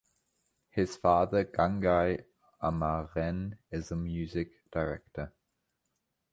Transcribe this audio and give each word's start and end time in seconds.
His 0.71 0.97
father 0.97 1.45
Gangai 1.45 2.23
Amaren 2.59 3.55
is 3.69 3.91
a 3.91 3.95
music 3.95 4.49
director. 4.71 5.31